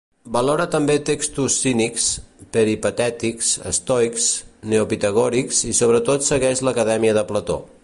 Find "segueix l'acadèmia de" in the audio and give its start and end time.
6.33-7.27